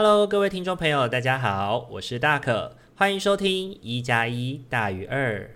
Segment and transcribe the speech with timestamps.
[0.00, 5.50] Hello，各位听众朋友，大家好，我是大可，欢迎收听一加一大于二。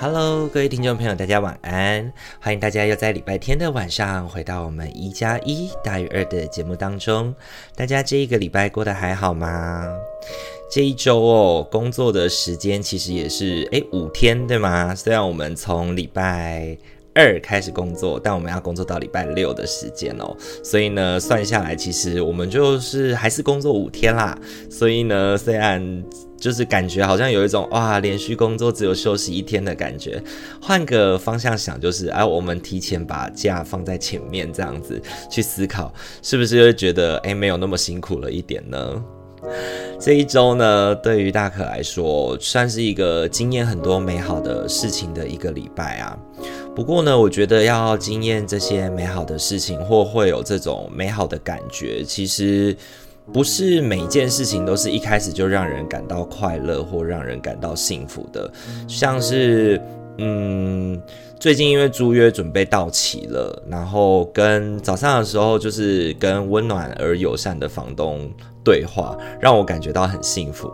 [0.00, 2.10] Hello，各位听众朋友，大家晚安！
[2.40, 7.34] 欢迎大家又在礼拜天的晚上回到我们一加一大于二的节目当中。
[7.76, 9.84] 大家这一个礼拜过得还好吗？
[10.70, 14.94] 这一周哦，工作的时间其实也是诶五天，对吗？
[14.94, 16.76] 虽然我们从礼拜
[17.14, 24.38] 二开始工作，但我们要工作到礼拜六的时间哦，所以呢，算下来其实我们就是还是工作五天啦。
[24.68, 26.04] 所以呢，虽然
[26.36, 30.22] 就是感觉好像有一种哇，连续工作只有休息一天的感觉，
[30.60, 39.02] 换个方向想，就是哎，我们提前把假放在前面，这样子去思考，是不是会觉得哎，没有那么辛苦了一点呢？
[39.98, 46.16] 这一周呢，对于大可来说，算是一个经验很多美好的事情的一个礼拜啊。
[46.74, 52.76] 不过呢，我觉得要经验这些美好的事情，或会有这种美好的感觉，其实
[53.32, 58.48] 不是每件事情都是一开始就让人感到快乐或让人感到幸福的。
[58.86, 59.80] 像是，
[60.18, 61.00] 嗯，
[61.38, 68.28] 最近因为租约准备到期了，然后跟早上的时候就是跟温暖而友善的房东
[68.64, 70.68] 对话，让我感觉到很幸福。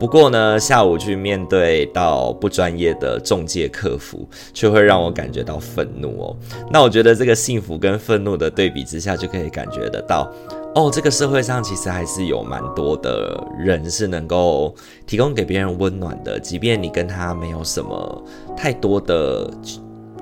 [0.00, 6.36] 不过呢，下午去面对到不专业的中介客服，却会让我感觉到愤怒哦。
[6.70, 10.32] 那我觉得这个幸福跟愤怒的对比之下，就可以感觉得到，
[10.74, 14.74] 哦，这个社会上其实还是有蛮多的人是能够
[15.06, 18.24] 提供给别人温暖的，即便你跟他没有什么
[18.56, 19.50] 太多的。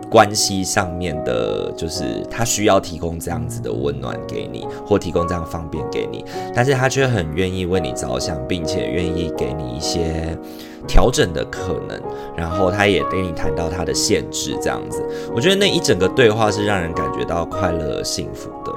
[0.08, 6.24] 关系上面的，就是他需要提供这样子的温暖给你，或提供这样方便给你，
[6.54, 10.38] 但是他却很愿意为你着想，并且愿意给你一些
[10.86, 12.00] 调整的可能，
[12.36, 15.04] 然后他也跟你谈到他的限制，这样子，
[15.34, 18.72] 我觉得那一整个对话是让人感觉到快乐幸福的。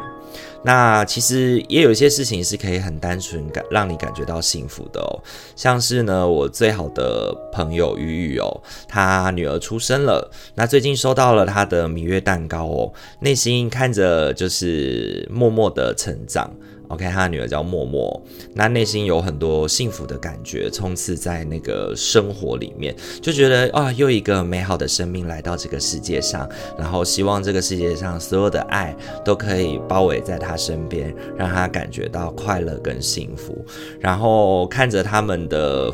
[0.64, 5.20] 那其实也有一些事情是可以很单纯感让你感觉到幸福的哦，
[5.56, 16.52] 像是呢，我最好的朋友雨雨哦，她女儿出生了，那最近收到了她的芈月蛋糕哦，内心看着就是默默的成长。
[16.90, 18.22] OK，他的女儿叫默默，
[18.54, 33.64] 那内心有很多幸福的感觉，充斥在那个生活里面，就觉得啊，又一个美好的生命来到这个世界上，然后希望这个世界上所有的爱都可以包围在他身边，让他感觉到快乐跟幸福，
[34.00, 35.94] 然后看着他们的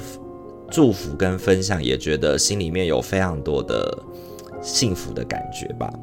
[0.72, 3.98] 祝福跟分享，也觉得心里面有非常多的
[4.62, 5.94] 幸福的感觉吧。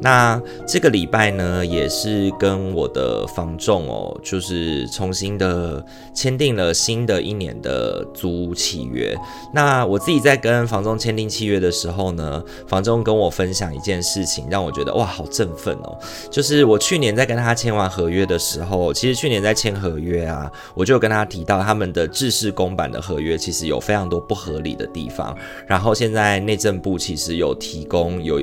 [0.00, 9.16] 那这个礼拜呢，也是跟我的房仲哦，就是重新的签订了新的一年的租屋契约。
[9.52, 15.98] 那我自己在跟房仲签订契约的时候呢，房仲跟我分享一件事情，让我觉得哇，好振奋哦！
[16.30, 25.36] 就是我去年在跟他签完合约的时候，其实去年在签合约啊，我就跟他提到他们的制式公版的合约其实有非常多不合理的地方。
[25.66, 28.40] 然后现在内政部其实有提供有。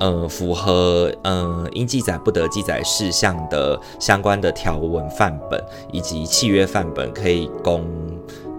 [0.00, 7.84] 呃，符合呃应记载不得记载事项的相关的条文范本以及契约范本，可以供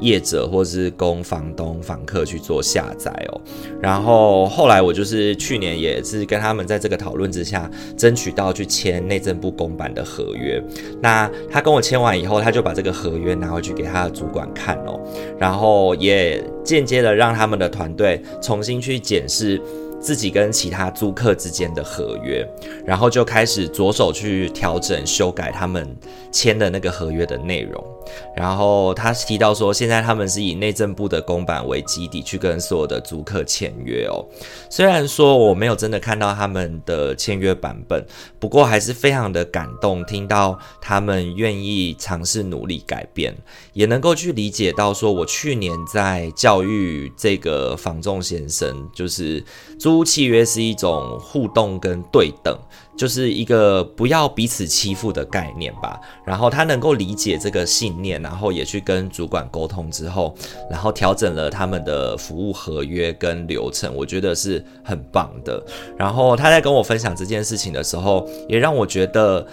[0.01, 3.41] 业者或是供房东、房客去做下载哦。
[3.81, 10.61] 然后后来我就是去年也是跟他们在这个讨论之下，争取到去签内政部公版的合约。
[11.01, 14.99] 那他跟我签完以后，他就把这个合约拿回去给他的主管看哦，
[15.37, 19.61] 然后也间接的让他们的团队重新去检视。
[19.99, 22.47] 自己跟其他租客之间的合约，
[22.85, 25.95] 然后就开始着手去调整、修改他们
[26.31, 27.83] 签的那个合约的内容。
[28.35, 34.25] 然后他提到说，现在他们是以内政部的公版为基底去跟所有的租客签约哦。
[34.69, 38.03] 虽然说我没有真的看到他们的签约版本，
[38.39, 43.35] 不过还是非常的感动，听到他们愿意尝试努力改变，
[43.73, 49.43] 也能够去理解到说，我去年在教育这个房仲先生，就是
[49.77, 52.55] 租租契约是一种互动跟对等。
[52.95, 55.97] 就是一个不要彼此欺负的概念吧。
[56.25, 60.35] 然后他能够理解这个信念，然后也去跟主管沟通之后，
[60.69, 65.63] 然后调整了他们的服务合约跟流程，我觉得是很棒的。
[65.97, 69.47] 然后他在跟我分享这件事情的时候，也让我觉得。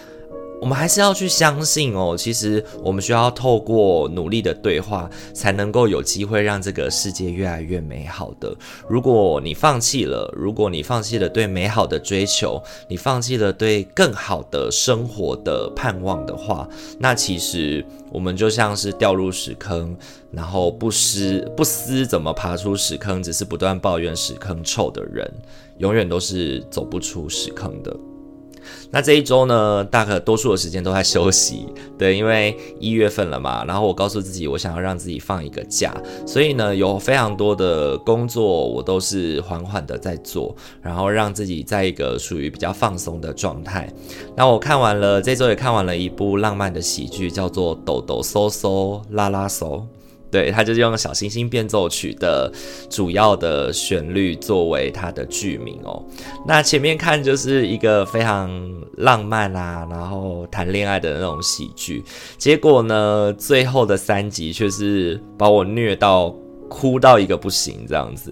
[0.60, 8.56] 我们还是要去相信哦，其实我们需要透过努力的对话，才能够有机会让这个世界越来越美好的。
[8.88, 16.66] 如果你放弃了，如果你放弃了对美好的追求，你放弃了对更好的生活的盼望的话，
[16.98, 19.96] 那其实我们就像是掉入屎坑，
[20.32, 25.30] 然后不思不思怎么爬出屎坑，只是不断抱怨屎坑臭的人，
[25.78, 27.94] 永远都是走不出屎坑的。
[28.90, 31.66] 那这一周呢，大概多数的时间都在休息，
[31.98, 33.64] 对，因为一月份了嘛。
[33.64, 35.94] 然后我告诉自己，我想要让自己放一个假，
[36.26, 43.92] 所以呢，有非常多的工作我都是缓缓的在做，然后让自己在一个属于比较放松的状态。
[44.36, 49.80] 那我看完了这周也看完了一部浪漫的喜剧，叫做《抖抖搜搜拉拉嗦》。
[50.36, 52.52] 对，他就是用小星星变奏曲的
[52.90, 56.04] 主要的旋律作为它的剧名哦。
[56.46, 58.50] 那前面看就是一个非常
[58.98, 62.04] 浪漫啊，然后谈恋爱的那种喜剧，
[62.36, 66.28] 结果呢，最后的三集却是把我虐到
[66.68, 68.30] 哭到一个不行这样子。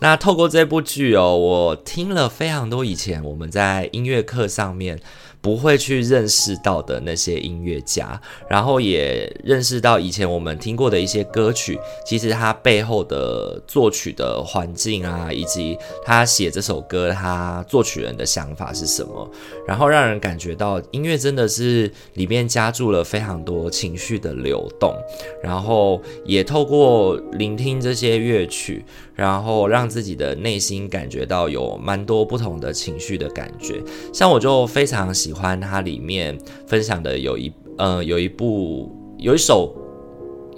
[0.00, 4.98] 那透过这部剧哦，我听了非常多以前我们在音乐课上面。
[5.44, 8.18] 不会去认识到的那些音乐家，
[8.48, 19.30] 然后也认识到以前我们听过的一些歌曲，其实它背后的作曲的环境啊，以及他写这首歌他作曲人的想法是什么，
[19.68, 24.96] 然后让人感觉到音乐真的是里面加注了非常多情绪的流动，
[25.42, 28.82] 然后也透过聆听这些乐曲，
[29.14, 35.60] 然后让自己的内心感觉到有蛮多不同的情绪的感觉，像我就非常喜欢。
[35.60, 39.74] 它里面分享的有一呃有一部有一首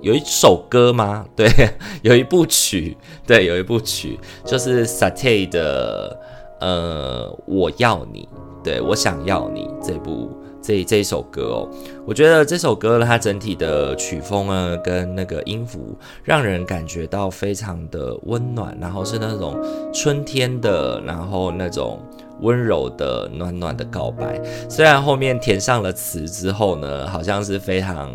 [0.03, 1.25] 有一首歌吗？
[1.37, 1.49] 对，
[2.03, 2.97] 有一部曲，
[3.27, 6.19] 对，有一部曲，就是 Satie 的
[6.61, 8.29] 呃我要你，
[8.63, 10.31] 对，我想要你这部
[10.61, 11.71] 这这一首歌哦，
[12.05, 19.57] 我觉得这首歌它整体的曲风啊跟那个音符让人感觉到非常的温暖，然后是那种
[19.93, 22.01] 春天的，然后那种。
[22.41, 28.13] 温柔的、暖暖的告白，虽然后面填上了词之后呢，好像是非常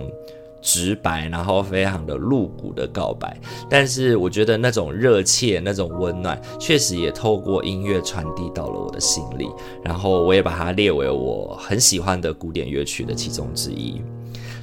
[0.62, 3.36] 直白，然后非常的露骨的告白，
[3.68, 9.50] 但是我觉得那种热切、那种温暖，确实也透过音乐传递到了我的心里，
[9.84, 14.00] 然后我也把它列为我很喜欢的古典乐曲的其中之一。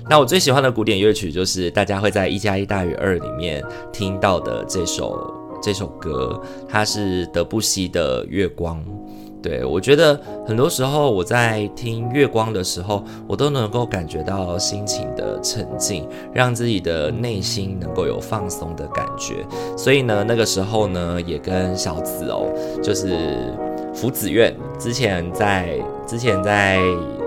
[0.09, 3.63] 那我最喜欢的古典乐曲就是大家会在一加一大于二里面
[3.93, 8.79] 听到的这首这首歌，它是德布西的《月光》。
[9.49, 19.37] 对，我觉得很多时候我在听月光的时候，我都能够感觉到心情的沉静，让自己的内心能够有放松的感觉。
[19.75, 22.53] 所以呢，那个时候呢，也跟小紫哦，
[22.83, 23.55] 就是
[23.95, 26.79] 福子苑，之前在之前在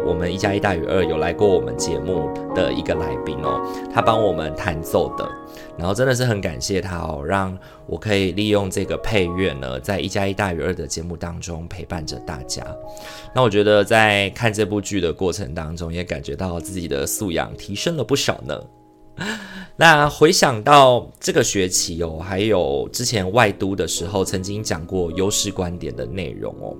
[0.06, 3.59] 我们一加一大于二有来过我们节目的一个来宾哦，
[3.91, 5.27] 他帮我们弹奏的。
[5.77, 7.57] 然后真的是很感谢他哦，让
[7.88, 12.65] 我可以利用这个配乐呢，在一加一大于二的节目当中陪伴着大家。
[13.33, 18.62] 那我觉得在看这部剧的过程当中，也感觉到自己的素养提升了不少呢。
[19.75, 26.75] 那回想到这个学期哦，还有之前外督的时候，曾经讲过优势观点的内容哦。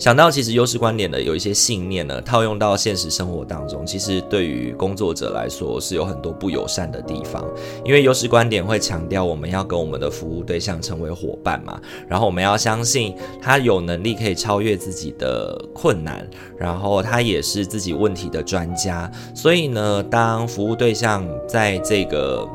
[0.00, 7.44] 想到其实优势观点的有一些信念呢，套用到现实生活当中，其实对于工作者来说是有很多不友善的地方。
[7.84, 11.78] 因为优势观点会强调我们要跟我们的服务对象成为伙伴嘛，
[12.08, 16.26] 然后我们要相信他有能力可以超越自己的困难，
[16.56, 19.12] 然后他也是自己问题的专家。
[19.34, 22.48] 所以呢，当服务对象在这个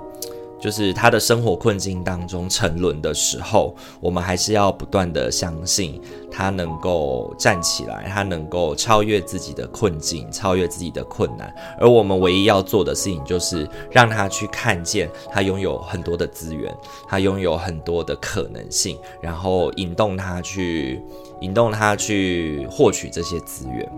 [0.59, 11.53] 就是他的生活困境当中沉沦的时候，我们还是要不断的相信他能够站起来，他能够超越自己的困境，超越自己的困难。
[11.79, 16.73] 而我们唯一要做的事情，就是让他去看见他拥有很多的资源，
[17.07, 21.01] 他拥有很多的可能性，然后引动他去，
[21.41, 23.89] 引动他去获取这些资源。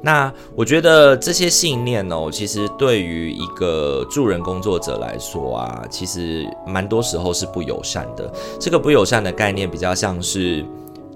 [0.00, 8.30] 那我觉得这些信念哦，其实对于一个助人工作者来说啊，其实蛮多时候是不友善的。
[8.60, 10.64] 这个不友善的概念比较像是，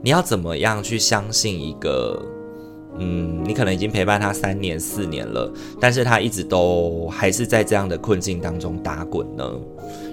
[0.01, 2.21] 你要怎么样去相信一个，
[2.99, 9.51] 嗯，你可能已经陪伴他三年四年了，但是他一直都还是在这样的困境当中打滚呢？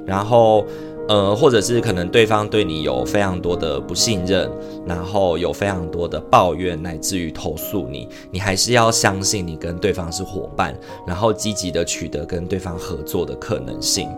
[0.05, 0.65] 然后
[1.07, 4.49] 呃，或者是可能对方对你有非常多的不信任，
[4.87, 10.75] 然后有非常多的抱怨，乃至于投诉你，你还是要相信你跟对方是伙伴，
[11.05, 14.09] 然后积极的取得跟对方合作的可能性。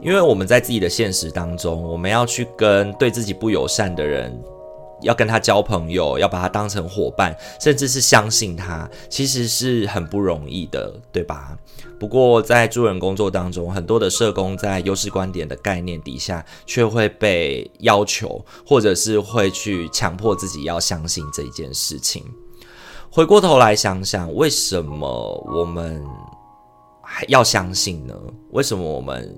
[0.00, 4.32] 因为我们在自己的现实当中，我们要去跟对自己不友善的人。
[5.02, 11.56] 要跟他交朋友，要把他当成伙伴，甚至是相信他，其实是很不容易的，对吧？
[11.98, 22.24] 不过在助人工作当中，很多的社工在优势观点的概念底下，却会被要求，或者是会去强迫自己要相信这一件事情。
[23.10, 25.06] 回过头来想想，为什么
[25.54, 26.02] 我们
[27.02, 28.14] 还要相信呢？
[28.50, 29.34] 为什么我们？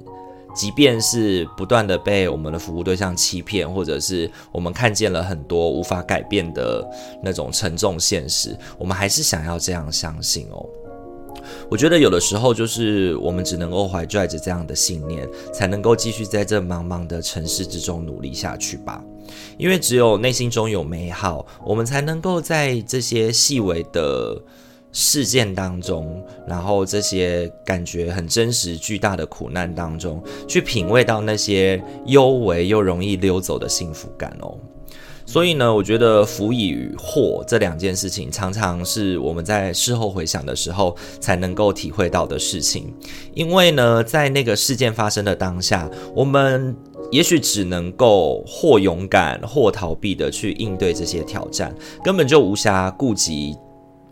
[0.54, 6.88] 即便是不断的被我们的服务对象欺骗，或者是我们看见了很多无法改变的
[7.22, 10.64] 那种沉重现实，我们还是想要这样相信哦。
[11.68, 19.02] 我觉得有的时候就是我们只能够怀拽着这样的信念，才能够继续在这茫茫的城市之中努力下去吧。
[19.58, 24.40] 因为只有内心中有美好，我们才能够在这些细微的。
[24.96, 34.56] 事件当中，然后这些感觉很真实、巨大的苦难当中，去品味到那些幽微又容易溜走的幸福感哦。
[35.26, 42.94] 所以呢，我觉得福与祸这两件事情，常常是我们在事后回想的时候才能够体会到的事情。
[43.32, 46.76] 因为呢，在那个事件发生的当下，我们
[47.10, 51.74] 也许只能够或勇敢或逃避的去应对这些挑战，
[52.04, 53.56] 根本就无暇顾及。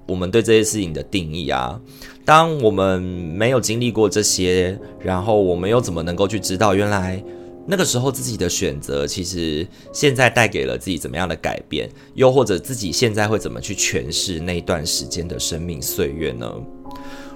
[0.06, 1.80] 我们对这些事情的定义啊，
[2.24, 7.22] 当我们没有经历过这些，然后我们又怎么能够去知道，原来
[7.66, 16.52] 那个时候自己的选择，其实现在带给了自己怎么样的改变，又或者自己现在会怎么去诠释那段时间的生命岁月呢？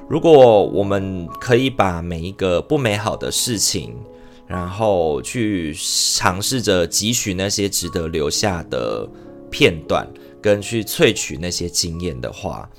[0.08, 3.94] 如果我们可以把每一个不美好的事情，
[4.46, 9.08] 然后去尝试着汲取那些值得留下的
[9.50, 10.06] 片段。
[10.46, 12.70] 跟去萃取那些经验的话，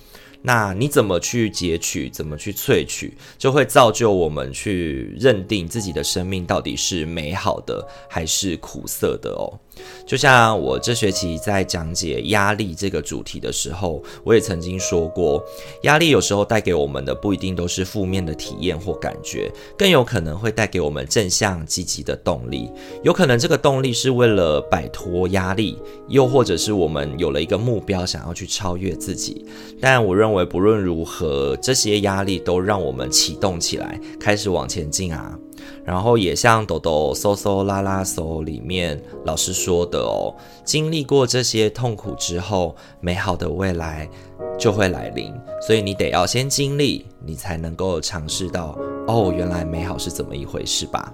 [0.41, 9.59] 那你怎么去截取，怎么去萃取，就会造就我们去认定自己的生命到底是美好的还是苦涩的哦。
[10.05, 15.43] 就像我这学期在讲解压力这个主题的时候，我也曾经说过，
[15.83, 22.69] 压力有时候带给我们的不一定都是负面的体验或感觉，更有可能会带给我们正向积极的动力。
[23.03, 29.45] 有可能这个动力是为了摆脱压力，又或者是我们有了一个目标想要去超越自己。
[29.81, 35.37] 但我认为不论如何，这些压力都让我们启动起来，开始往前进啊。
[35.83, 40.33] 然后也像抖抖嗦嗦拉拉嗦里面老师说的哦，
[40.63, 44.09] 经历过这些痛苦之后，美好的未来
[44.57, 45.33] 就会来临。
[45.61, 51.13] 所以你得要先经历，你才能够尝试到哦，原来美好是怎么一回事吧。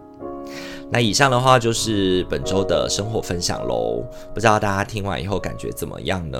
[0.91, 6.39] 那以上的话就是本周的生活分享喽，不知道大家听完以后感觉怎么样呢？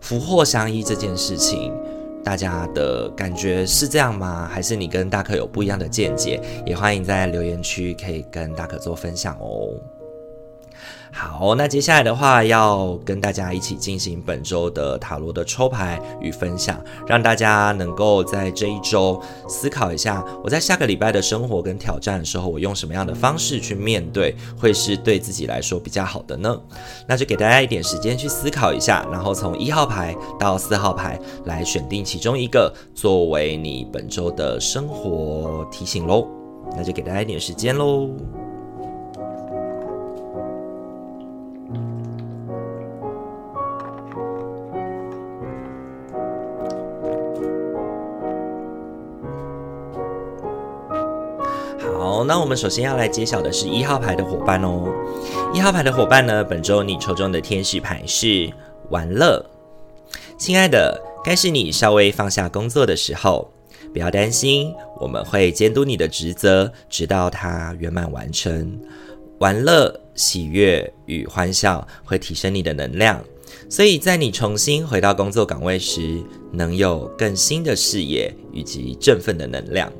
[0.00, 1.72] 福祸相依这件事情。
[2.24, 4.48] 大家的感觉是这样吗？
[4.52, 6.40] 还是你跟大可有不一样的见解？
[6.66, 9.70] 也欢迎在留言区可以跟大可做分享哦。
[11.10, 26.56] 好，那接下来的话要跟大家一起进行本周的塔罗的抽牌与分享，让大家能够在这一周思考一下，我在下个礼拜的生活跟挑战的时候，我用什么样的方式去面对，会是对自己来说比较好的呢？
[27.08, 36.28] 那就给大家一点时间去思考一下，然后从一号牌到四号牌来选定其中一个作为你本周的生活提醒喽。
[36.76, 38.10] 那就给大家一点时间喽。
[52.28, 54.92] 那我们首先要来揭晓的是一号牌的伙伴哦。
[55.54, 58.52] 一号牌的伙伴呢，本周你抽中的天使牌是
[58.90, 59.42] 玩乐。
[60.36, 63.50] 亲爱的，该是你稍微放下工作的时候，
[63.94, 68.78] 不要担心，我们会监督你的职责，直到它圆满完成。
[69.38, 73.24] 玩乐、喜悦与欢笑会提升你的能量，
[73.70, 79.90] 所以在你重新回到工作岗位时，能有更新的视野以及振奋的能量。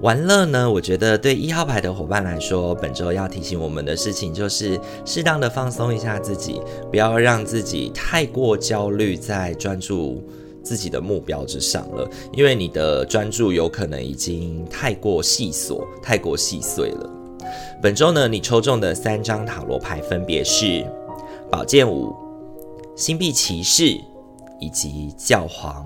[0.00, 10.22] 玩乐呢，我觉得对一号牌的伙伴来说，本周要提醒我们的事情就是适当的放松一下自己，不要让自己太过焦虑在专注
[10.62, 17.10] 自己的目标之上了，因为你的专注有可能已经太过细琐、太过细碎了。
[17.82, 20.86] 本周呢，你抽中的三张塔罗牌分别是
[21.50, 22.14] 宝剑五、
[22.94, 23.98] 星币骑士
[24.60, 25.84] 以及教皇。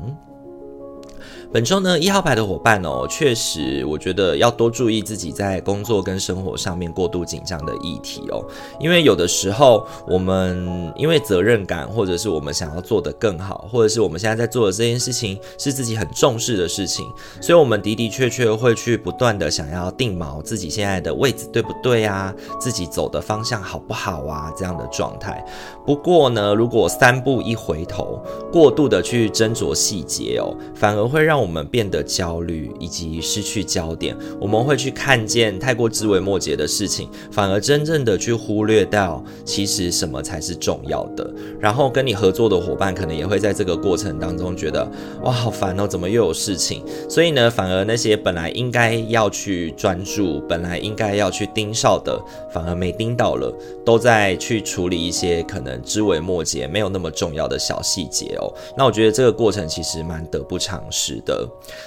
[1.52, 8.42] 本周呢，一号牌的伙伴哦，确实我觉得要多注意自己在工作跟生活上面过度紧张的议题哦，
[8.80, 17.06] 因为有的时候我们因为责任感，或者是我们想要做得更好，或者是我们现在在做的这件事情是自己很重视的事情，
[17.42, 25.44] 所以我们的的确确会去不断的想要定锚自己现在的位置对不对啊，自己走的方向好不好啊，这样的状态。
[25.84, 28.18] 不过呢，如果三步一回头，
[28.50, 34.16] 过度的去斟酌细节哦，反而会让我们变得焦虑以及失去焦点。
[34.40, 41.28] 我们会去看见太过枝微末节的事情，反而真正的去忽略到其实什么才是重要的。
[41.60, 44.88] 然后跟你合作的伙伴可能也会在这个过程当中觉得
[45.22, 46.82] 哇，好烦哦，怎么又有事情？
[47.08, 52.20] 所以呢，反而那些本来应该要去专注、本来应该要去盯梢的，
[52.52, 53.52] 反而没盯到了，
[53.84, 58.52] 都在去处理一些可能枝微末节、没有那么重要的小细节哦。
[58.76, 61.31] 那我觉得这个过程其实蛮得不偿失的。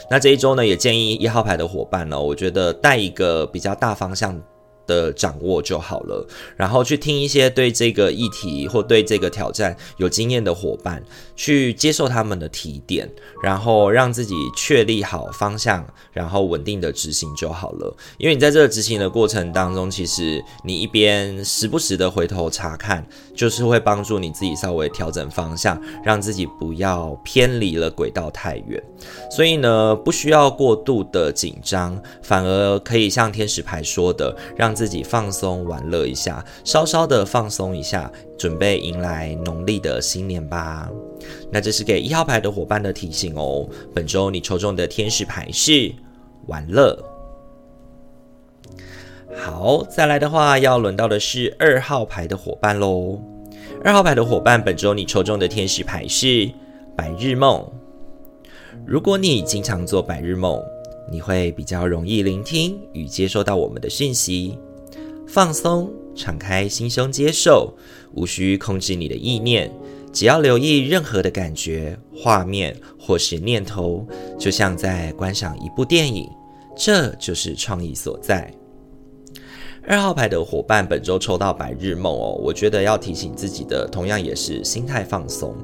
[0.09, 4.41] 那这一周呢，也建议一号牌的伙伴呢，我觉得带一个比较大方向
[4.87, 11.03] 的掌握就好了，然后去听一些对这个议题或对这个挑战有经验的伙伴，
[11.35, 13.09] 去接受他们的提点，
[13.43, 17.95] 然后让自己确立好方向，然后稳定的执行就好了。
[18.17, 28.81] 因为你在这个执行的过程当中，其实你一边时不时的回头查看，就是会帮助你自己稍微调整方向，让自己不要偏离了轨道太远。
[29.29, 40.89] 所以呢，不需要过度的紧张，反而可以像天使牌说的，让自己放松玩乐一下，稍稍的放松一下，准备迎来农历的新年吧。
[41.51, 43.67] 那这是给一号牌的伙伴的提醒哦。
[43.93, 45.93] 本周你抽中的天使牌是
[46.47, 46.97] 玩乐。
[49.35, 53.19] 好，再来的话要轮到的是二号牌的伙伴喽。
[53.83, 56.49] 二号牌的伙伴，本周你抽中的天使牌是
[56.95, 57.65] 白日梦。
[58.85, 60.61] 如果你经常做白日梦，
[61.11, 64.57] 你会比较容易聆听与接收到我们的讯息。
[65.27, 67.73] 放松，敞开心胸接受，
[68.15, 69.71] 无需控制你的意念，
[70.11, 74.07] 只要留意任何的感觉、画面或是念头，
[74.39, 76.29] 就像在观赏一部电影，
[76.75, 78.51] 这就是创意所在。
[79.87, 85.55] 二号牌的伙伴，本周抽到白日梦哦，我觉得要提醒自己的，同样也是心态放松，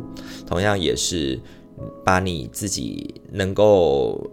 [0.45, 1.39] 同样也是
[2.05, 4.29] 把你自己能够。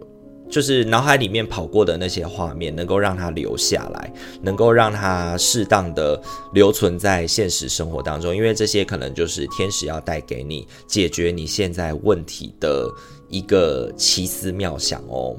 [0.49, 6.19] 就是脑海里面跑过的那些画面，能够让它留下来，能够让它适当的
[6.53, 12.89] 留存在现实生活当中，因为这些可能就是天使要带给你解决你现在问题的
[13.29, 15.35] 一个奇思妙想哦。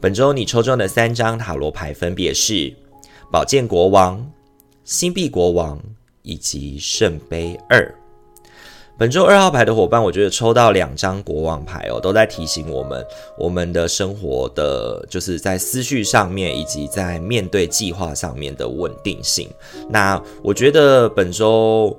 [0.00, 2.74] 本周你抽中的三张塔罗牌分别是
[3.30, 4.26] 宝剑国王、
[4.84, 5.78] 星币国王
[6.22, 7.99] 以及圣杯二。
[9.00, 13.02] 本周二号牌的伙伴，我觉得抽到两张国王牌哦，都在提醒我们，
[13.38, 19.48] 我们的生活的就是在思绪上面，以及在面对计划上面的稳定性。
[19.88, 21.98] 那我觉得本周。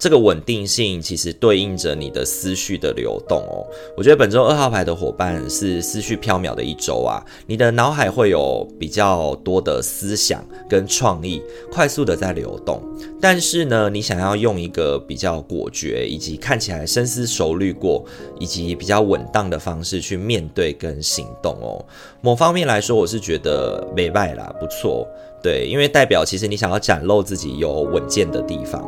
[0.00, 3.66] 这个稳定性其实对应着你的思绪的流动哦。
[3.94, 12.82] 我觉得本周二号牌的伙伴是思绪飘渺的一周啊，你的脑海会有比较多的思想跟创意快速的在流动。
[13.20, 18.02] 但是呢，你想要用一个比较果决以及看起来深思熟虑过
[18.38, 21.84] 以及比较稳当的方式去面对跟行动哦。
[22.22, 25.06] 某方面来说，我是觉得没败啦，不错。
[25.42, 28.84] 对，因为代表其实你想要展露自己有稳健的地方。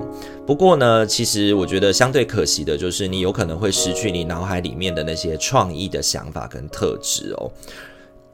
[0.46, 7.50] 不过呢，其实我觉得相对可惜的就是你有可能会失去你脑海里面的那些创意的想法跟特质哦。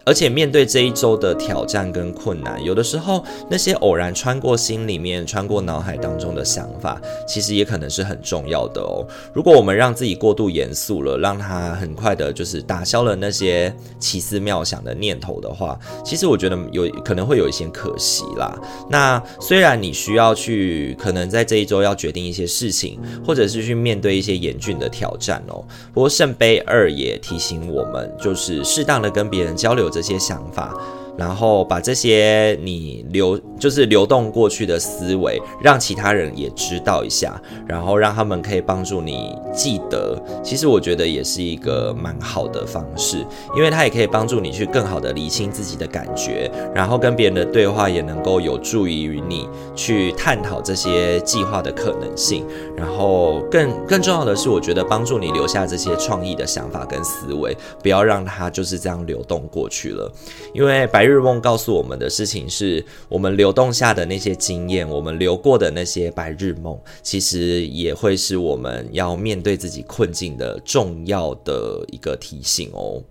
[0.09, 9.07] 而且面对这一周的挑战跟困难，有的时候那些偶然穿过心里面、穿过脑海当中的想法，其实也可能是很重要的哦。
[9.35, 18.59] 如果我们让自己过度严肃了，让他很快的就是打消了那些奇思妙想的念头的话，其实我觉得有可能会有一些可惜啦。
[18.89, 25.63] 那虽然你需要去可能在这一周要决定一些事情，或者是去面对一些严峻的挑战哦。
[25.93, 29.91] 不过圣杯二也提醒我们，就是适当的跟别人交流。
[29.99, 30.73] 这些想法。
[31.19, 40.17] 然后把这些你流就是流动过去的思维，让其他人也知道一下，然后让他们可以帮助你记得。
[40.45, 43.19] 其实我觉得也是一个蛮好的方式，
[43.57, 52.47] 因为它也可以帮助你去更好的理清自己的感觉，然后跟别人的对话也能够有助于你去探讨这些计划的可能性。
[52.77, 60.09] 然后更更重要的是，我觉得帮助你留下这些创意的想法跟思维，不要让它就是这样流动过去了，
[60.55, 61.08] 因为白。
[61.09, 73.03] 日梦告诉我们的事情是，我们流动下的那些经验，我们流过的那些白日梦，其实也会是我们要面对自己困境的重要的一个提醒哦。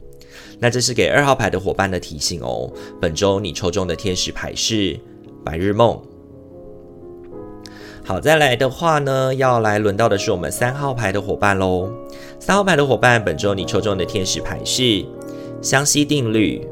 [0.60, 2.72] 那这是给二号牌的伙伴的提醒哦。
[3.02, 5.00] 本周你抽中的天使牌是
[5.44, 6.00] 白日梦。
[8.04, 11.92] 好，再来的话呢，要来轮到的是我们三号牌的伙伴喽。
[12.40, 15.04] 三号牌的伙伴，本周你抽中的天使牌是
[15.62, 16.66] 相吸定律。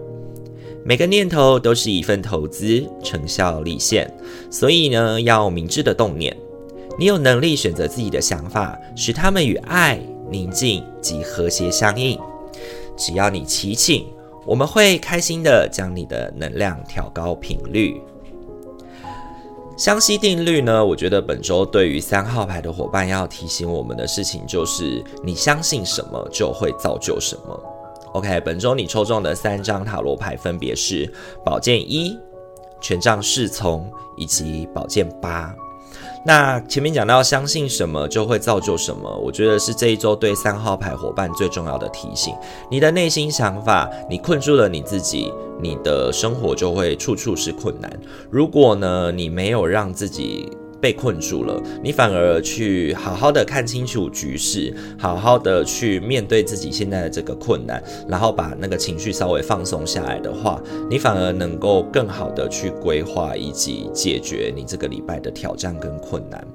[0.87, 4.07] 每个念头都是一份投资，成效立现，
[4.51, 6.37] 所以呢，要明智的动念。
[6.99, 12.19] 你有能力选择自己的想法，使他们与爱、宁静及和谐相应。
[12.95, 14.05] 只要你祈请，
[14.45, 17.99] 我们会开心的将你的能量调高频率。
[19.75, 27.59] 相吸定律呢，我觉得本周对于三号牌的伙伴要提醒我们的事情就是：你相信什么，就会造就什么。
[28.15, 31.12] OK，本周你抽中的三张塔罗牌分别是
[31.43, 32.17] 宝剑一、
[32.80, 35.54] 权杖侍从以及宝剑八。
[36.25, 42.34] 那前面讲到相信什么就会造就什么，我觉得是这一周对三号牌伙伴最重要的提醒。
[42.71, 47.91] 你的内心想法，你困住了你自己，你的生活就会处处是困难。
[48.32, 50.49] 如果呢，你没有让自己
[50.85, 66.47] 被困住了，你反而去好好的看清楚局势，好好的去面对自己现在的这个困难，然后把那个情绪稍微放松下来的话，你反而能够更好的去规划以及解决你这个礼拜的挑战跟困难。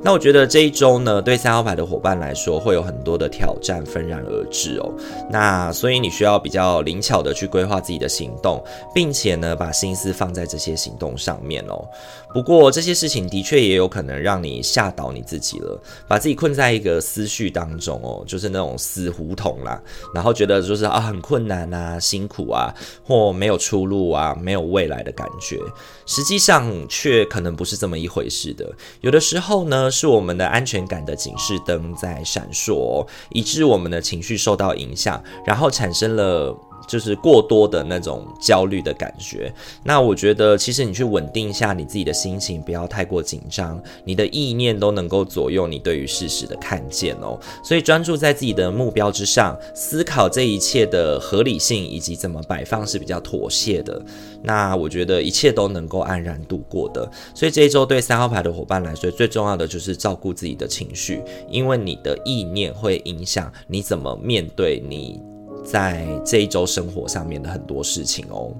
[0.00, 4.88] 那我觉得这一周呢，对三号牌的伙伴来说，会有很多的挑战纷然而至哦。
[5.28, 8.62] 那所以你需要比较灵巧的去规划自己的行动，
[8.94, 11.84] 并且呢，把心思放在这些行动上面哦。
[12.32, 13.72] 不过这些事情的确也。
[13.72, 19.82] 有可能让你吓倒你自己了，把自己困在一个思绪当中哦，就是那种死胡同啦，
[20.14, 22.72] 然后觉得就是啊很困难啊、辛苦啊，
[23.02, 25.58] 或没有出路啊、没有未来的感觉，
[26.06, 28.70] 实际上却可能不是这么一回事的。
[29.00, 36.56] 有的时候后呢，是我们的安全感的警示灯在闪烁，以致我们的情绪受到影响，然后产生了。
[36.92, 39.50] 就是过多的那种焦虑的感觉。
[39.82, 47.40] 那我觉得，其实你去稳定一下你自己的心情，不要太过紧张，你的意念都能够左右你对于事实的看见哦。
[47.64, 53.98] 所以专注在自己的目标之上，思考这一切的合理性以及怎么摆放是比较妥协的。
[54.42, 57.10] 那我觉得一切都能够安然度过的。
[57.34, 65.31] 所以这一周对三号牌的伙伴来说，最重要的就是照顾自己的情绪，因为你的意念会影响你怎么面对你。
[65.64, 68.52] 在这一周生活上面的很多事情哦，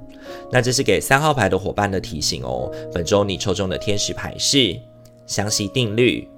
[0.51, 2.71] 那这是给三号牌的伙伴的提醒哦。
[2.93, 4.79] 本周你抽中的天使牌是
[5.27, 6.29] 相吸定律。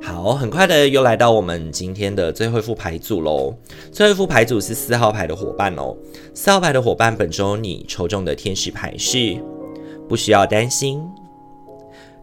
[0.00, 3.52] 好，很快的又来到我们今天的最后一副牌组喽。
[3.90, 5.96] 最后一副牌组是四号牌的伙伴哦。
[6.32, 9.36] 四号牌的伙伴，本周你抽中的天使牌是
[10.08, 11.02] 不需要担心，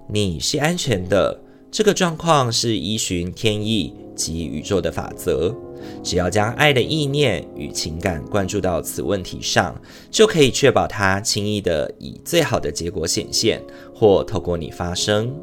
[0.08, 1.42] 你是安全的。
[1.70, 5.54] 这个状况是依循天意及宇宙的法则。
[6.04, 9.80] 只要将爱的意念与情感关注到此问题上，
[10.12, 13.62] 就可以确保它轻易地以最好的结果显现，
[13.94, 15.34] 或透过你发生。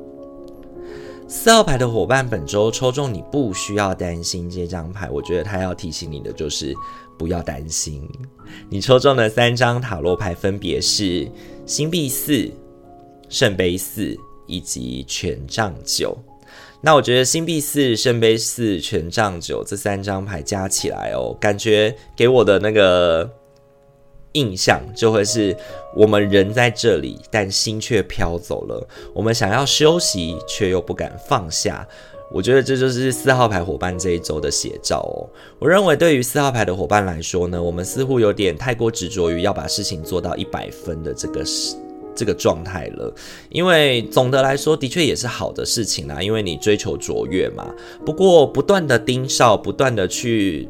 [1.28, 6.74] 四号牌的伙伴，本周抽中你不需要担心这张牌，我觉得他要提醒你的就是
[7.18, 8.06] 不要担心。
[8.68, 11.26] 你抽中的三张塔罗牌分别是
[11.64, 12.50] 星币四、
[13.30, 14.14] 圣杯四
[14.46, 16.14] 以及权杖九。
[16.84, 23.30] 那我觉得星币四、圣杯四、权杖九这三张牌加起来哦，感觉给我的那个
[24.32, 25.56] 印象就会是
[25.94, 28.84] 我们人在这里，但心却飘走了。
[29.14, 31.86] 我们想要休息，却又不敢放下。
[32.32, 35.28] 我觉得这就是四号牌伙伴这一周的写照哦。
[35.60, 41.76] 我认为对于四号牌的伙伴来说呢，我们似乎有点太过执着于要把事情做到一百分的这个事。
[42.14, 43.12] 这个状态了，
[43.50, 46.22] 因为总的来说，的确也是好的事情啦。
[46.22, 47.66] 因为你追求卓越嘛。
[48.04, 50.68] 不过，不断的盯梢，不断的去，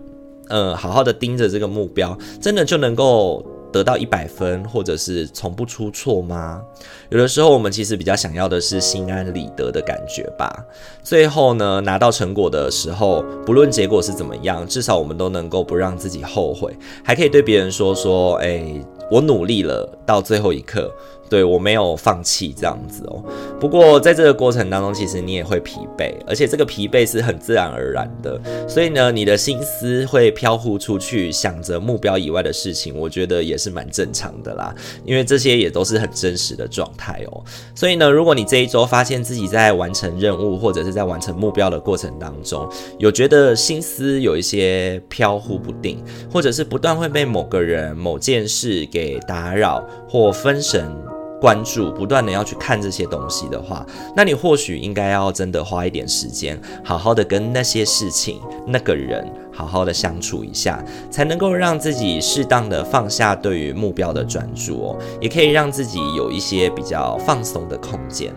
[0.48, 6.62] 呃，好好的盯着这个目标，真的就能够得到一百分，或者是从不出错吗？
[7.10, 10.64] 有的时候，我们其实比较想要的是心安理得的感觉吧。
[11.02, 18.64] 最后呢，拿到成果的时候，不论结果是怎么样，至少我们都能够不让自己后悔，还可以对别人说说，哎，
[19.10, 20.92] 我努力了，到最后一刻。
[21.32, 23.24] 对，我没有放弃这样子哦，
[23.58, 34.74] 不过在这个过程当中，其实你也会疲惫，而且这个疲惫是很自然而然的，所以呢，你的心思会飘忽出去，想着目标以外的事情，我觉得也是蛮正常的啦，
[35.06, 37.42] 因为这些也都是很真实的状态哦。
[37.74, 50.94] 所以呢，如果你这一周发现自己在完成任务或者是在完成目标的过程当中，有觉得心思有一些飘忽不定，或者是不断会被某个人、某件事给打扰或分神。
[51.42, 68.32] 关注，不断的要去看这些东西的话，那你或许应该要真的花一点时间，好好的跟那些事情、那个人好好的相处一下，才能够让自己适当的放下对于目标的专注哦，也可以让自己有一些比较放松的空间。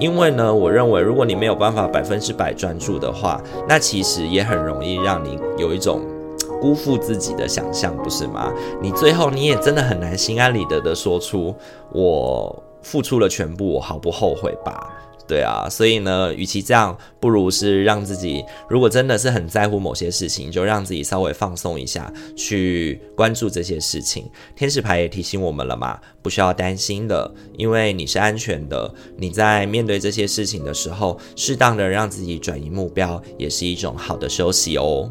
[0.00, 6.00] 因为呢，我认为如果你没有办法百分之百专注的话，那其实也很容易让你有一种。
[6.60, 8.52] 辜负自己的想象，不是吗？
[8.82, 11.54] 你最后你也真的很难心安理得的说出
[11.92, 14.94] 我付出了全部，我毫不后悔吧？
[15.26, 24.24] 对啊，所以呢，与其这样，不如是让自己，如果真的是很在乎某些事情，就让自己稍微放松一下，去关注这些事情。
[24.56, 28.90] 天使牌也提醒我们了嘛，不需要担心的，因为你是安全的。
[29.18, 35.10] 你在面对这些事情的时候，适当的让自己转移目标，也是一种好的休息哦。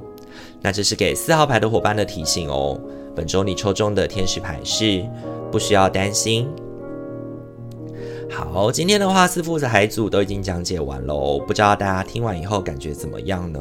[0.62, 2.80] 那这是给四号牌的伙伴的提醒哦。
[3.16, 5.04] 本周你抽中的天使牌是
[5.52, 6.48] 不需要担心。
[8.30, 13.60] 好，今天的话四副牌组都已经讲解完喽，不知道大家听完以后感觉怎么样呢？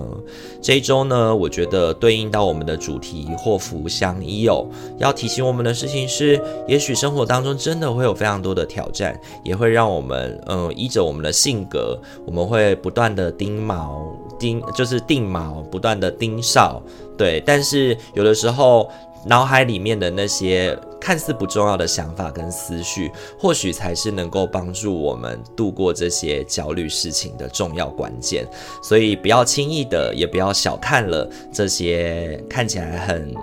[0.60, 4.66] 这一周呢，我觉得对应到我们的主题祸福相依哦，
[4.98, 14.02] 要提醒我们的事情是，也许生活当中真的会有非常多的挑战，也会让我们，嗯，依着我们的性格，我们会不断的盯锚，
[14.38, 16.80] 盯就是定锚，不断的盯梢，
[17.16, 18.90] 对，但是有的时候。
[19.28, 28.46] 脑海里面的那些看似不重要的想法跟思绪，或许才是能够帮助我们度过这些焦虑事情的重要关键。
[28.80, 33.34] 所以不要轻易的，也不要小看了这些看起来很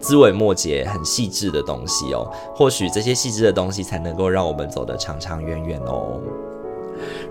[0.00, 2.30] 枝微末节、很细致的东西哦。
[2.54, 6.20] 或许这些细致的东西才能够让我们走得长长远远哦。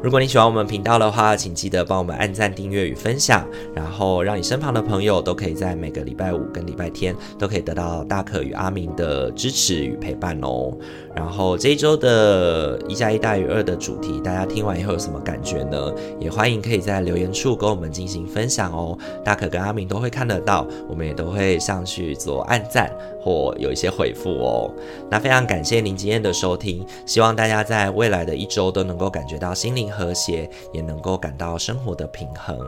[0.02, 10.72] 如果你喜欢我们频道的话，请记得帮我们按赞、订阅与分享，然后让你身旁的朋友都可以在每个礼拜五跟礼拜天都可以得到大可与阿明的支持与陪伴哦。
[11.14, 15.94] 然后这一周的一加一大于二的主题，大家听完以后有什么感觉呢？
[16.18, 18.98] 也欢迎可以在留言处跟我们进行分享哦。
[19.22, 22.90] 大可跟阿明都会看得到，我们也都会上去做按赞
[23.22, 24.72] 或有一些回复哦。
[25.12, 32.60] 那非常感谢您今天的收听，希望大家在未来的一周都能够感觉到心灵和谐，也能够感到生活的平衡。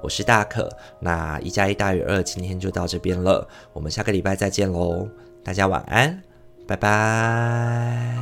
[0.00, 0.68] 我是大可，
[1.00, 5.08] 那一加一大于二，今天就到这边了，我们下个礼拜再见喽，
[5.44, 6.22] 大家晚安。
[6.66, 8.18] 拜拜。